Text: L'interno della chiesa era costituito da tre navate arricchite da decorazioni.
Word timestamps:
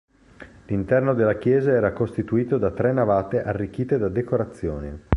L'interno 0.65 1.13
della 1.13 1.37
chiesa 1.37 1.69
era 1.73 1.93
costituito 1.93 2.57
da 2.57 2.71
tre 2.71 2.91
navate 2.91 3.43
arricchite 3.43 3.99
da 3.99 4.09
decorazioni. 4.09 4.99